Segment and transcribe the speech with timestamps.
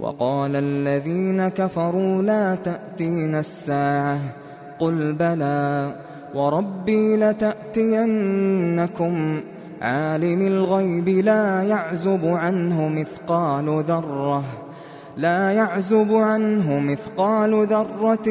[0.00, 4.18] وقال الذين كفروا لا تأتين الساعة
[4.78, 5.94] قل بلى
[6.34, 8.60] وربي لتأتينكم
[9.82, 14.42] عالم الغيب لا يعزب عنه مثقال ذرة
[15.16, 18.24] لا يعزب عنه مثقال ذرة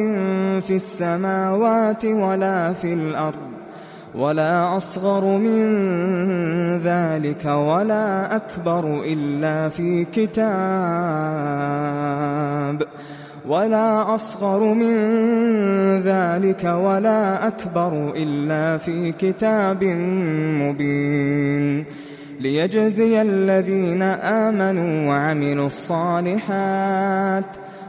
[0.60, 3.55] في السماوات ولا في الأرض
[4.16, 5.66] ولا أصغر من
[6.78, 10.46] ذلك ولا أكبر إلا في كتاب.
[13.48, 14.96] ولا أصغر من
[16.00, 19.84] ذلك ولا أكبر إلا في كتاب
[20.60, 21.84] مبين.
[22.40, 27.44] ليجزي الذين آمنوا وعملوا الصالحات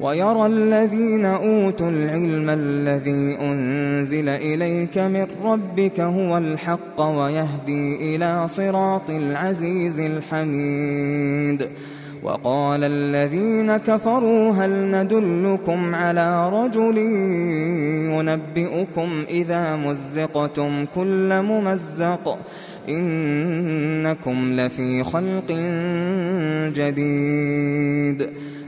[0.00, 10.00] ويرى الذين أوتوا العلم الذي أنزل إليك من ربك هو الحق ويهدي إلى صراط العزيز
[10.00, 11.68] الحميد
[12.22, 16.98] وقال الذين كفروا هل ندلكم على رجل
[18.12, 22.38] ينبئكم إذا مزقتم كل ممزق
[22.88, 25.52] إنكم لفي خلق
[26.76, 28.28] جديد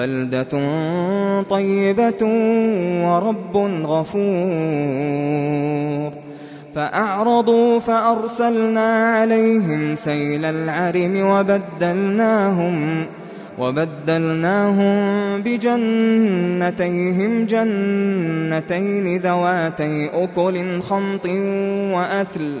[0.00, 0.52] بلدة
[1.42, 2.22] طيبة
[3.04, 3.56] ورب
[3.86, 4.30] غفور.
[6.74, 13.06] فأعرضوا فأرسلنا عليهم سيل العرم وبدلناهم
[13.58, 14.96] وبدلناهم
[15.42, 21.26] بجنتيهم جنتين ذواتي أكل خمط
[21.94, 22.60] وأثل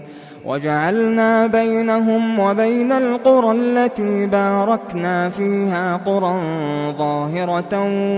[0.51, 6.41] وجعلنا بينهم وبين القرى التي باركنا فيها قرى
[6.97, 7.73] ظاهرة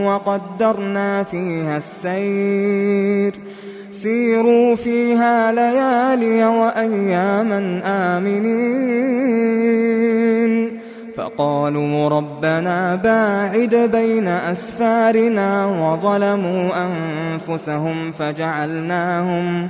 [0.05, 3.35] وقدرنا فيها السير.
[3.91, 9.13] سيروا فيها ليالي وأياما آمنين.
[11.17, 19.69] فقالوا ربنا باعد بين أسفارنا وظلموا أنفسهم فجعلناهم فجعلناهم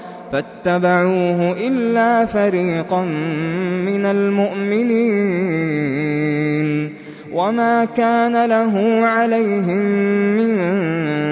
[0.31, 3.01] فاتبعوه إلا فريقا
[3.85, 5.41] من المؤمنين
[7.33, 9.81] وما كان له عليهم
[10.37, 10.59] من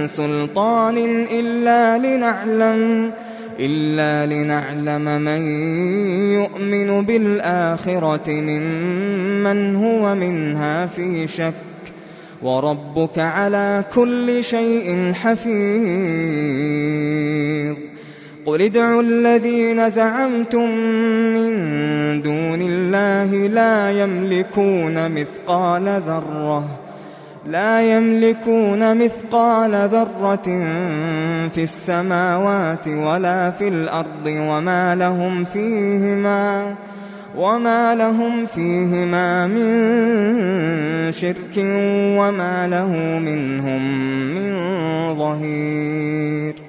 [0.08, 0.98] سلطان
[1.32, 3.12] إلا لنعلم
[3.60, 5.42] إلا لنعلم من
[6.34, 11.54] يؤمن بالآخرة ممن هو منها في شك
[12.42, 16.70] وربك على كل شيء حفيظ
[18.50, 20.70] قل ادعوا الذين زعمتم
[21.36, 21.52] من
[22.22, 26.66] دون الله لا يملكون مثقال ذره
[27.46, 30.48] لا يملكون مثقال ذرة
[31.50, 36.76] في السماوات ولا في الأرض وما لهم فيهما
[37.38, 41.58] وما لهم فيهما من شرك
[42.18, 43.82] وما له منهم
[44.36, 44.54] من
[45.16, 46.69] ظهير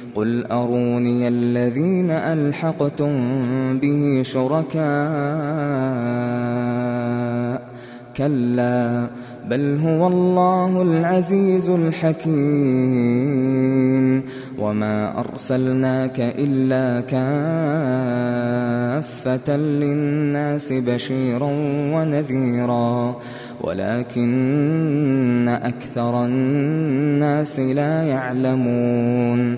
[0.15, 3.11] قل أروني الذين ألحقتم
[3.79, 4.81] به شركاء.
[8.17, 9.07] كلا
[9.49, 12.31] بل هو الله العزيز الحكيم.
[14.59, 17.01] وما أرسلناك إلا
[19.01, 21.51] كافة للناس بشيرا
[21.93, 23.15] ونذيرا.
[23.61, 29.57] ولكن أكثر الناس لا يعلمون.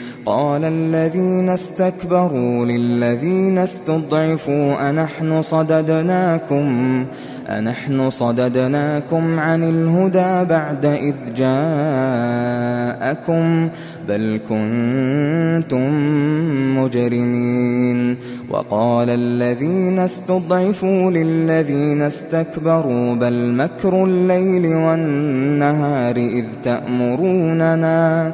[0.31, 7.05] قال الذين استكبروا للذين استضعفوا أنحن صددناكم
[7.49, 12.49] أنحن صددناكم عن الهدى بعد إذ جاءكم
[14.07, 15.91] بل كنتم
[16.77, 18.17] مجرمين
[18.49, 28.33] وقال الذين استضعفوا للذين استكبروا بل مكر الليل والنهار إذ تأمروننا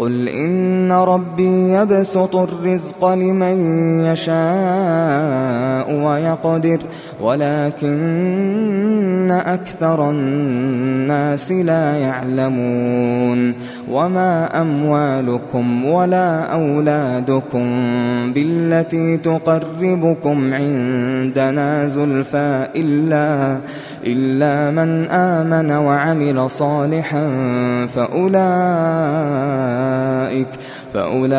[0.00, 3.56] قل إن ربي يبسط الرزق لمن
[4.04, 6.78] يشاء ويقدر
[7.20, 8.00] ولكن
[9.30, 13.54] أكثر الناس لا يعلمون.
[13.90, 17.66] وما أموالكم ولا أولادكم
[18.32, 23.56] بالتي تقربكم عندنا زلفى إلا
[24.06, 27.26] إلا من آمن وعمل صالحا
[27.94, 28.40] فأولئك
[30.94, 31.30] فأولئك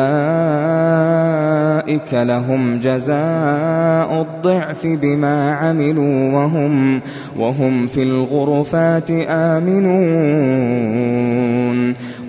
[2.14, 7.00] لهم جزاء الضعف بما عملوا وهم
[7.38, 10.62] وهم في الغرفات آمنون.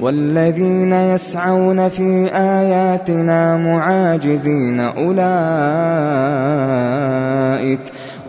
[0.02, 5.14] والذين يسعون في آياتنا معاجزين أولئك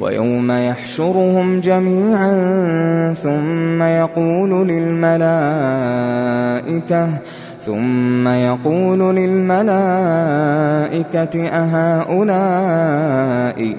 [0.00, 2.34] ويوم يحشرهم جميعا
[3.22, 5.18] ثم يقول للملائكة
[7.66, 9.68] ثم يقول للملائكة
[11.48, 12.48] أهؤلاء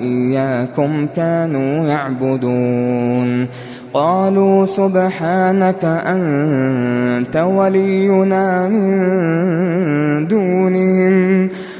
[0.01, 3.47] إياكم كانوا يعبدون
[3.93, 11.49] قالوا سبحانك أنت ولينا من دونهم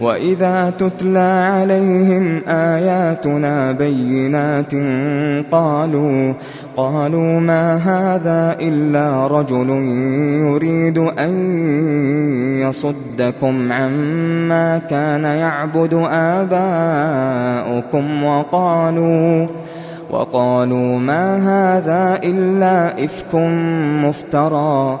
[0.00, 4.72] وإذا تتلى عليهم آياتنا بينات
[5.52, 6.34] قالوا
[6.76, 9.70] قالوا ما هذا إلا رجل
[10.48, 11.32] يريد أن
[12.60, 19.46] يصدكم عما كان يعبد آباؤكم وقالوا
[20.10, 23.34] وقالوا ما هذا إلا إفك
[24.04, 25.00] مفترى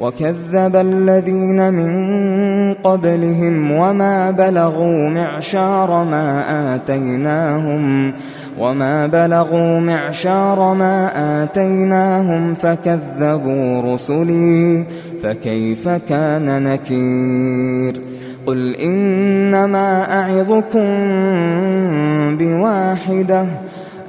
[0.00, 8.12] وكذب الذين من قبلهم وما بلغوا معشار ما آتيناهم
[8.58, 11.10] وما بلغوا معشار ما
[11.42, 14.84] آتيناهم فكذبوا رسلي
[15.22, 18.02] فكيف كان نكير
[18.46, 20.88] قل إنما أعظكم
[22.38, 23.44] بواحدة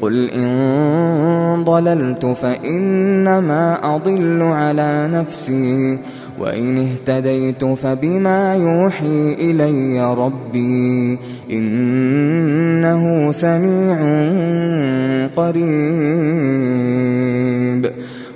[0.00, 5.98] قل إن ضللت فإنما أضل على نفسي
[6.38, 11.18] وإن اهتديت فبما يوحي إلي ربي
[11.50, 13.96] إنه سميع
[15.36, 16.80] قريب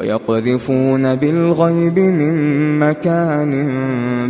[0.00, 3.52] ويقذفون بالغيب من مكان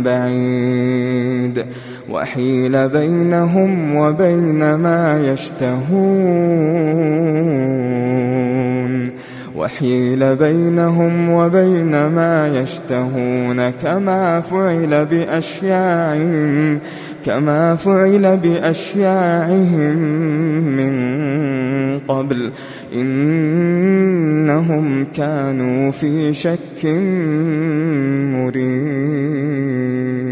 [0.03, 1.65] بعيد.
[2.09, 5.91] وحيل بينهم وبين ما يشتهون.
[9.55, 13.69] وحيل بينهم وبين ما يشتهون.
[13.69, 16.79] كما فعل بأشياعهم
[17.25, 19.97] كما فعل بأشياعهم
[20.77, 20.93] من
[22.07, 22.51] قبل
[22.93, 23.85] إنهم
[25.15, 26.85] كانوا في شك
[28.35, 30.30] مريب.